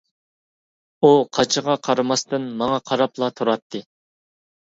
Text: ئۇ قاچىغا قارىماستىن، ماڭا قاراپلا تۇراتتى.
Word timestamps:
ئۇ 1.01 1.09
قاچىغا 1.39 1.75
قارىماستىن، 1.87 2.49
ماڭا 2.61 2.81
قاراپلا 2.91 3.31
تۇراتتى. 3.41 3.83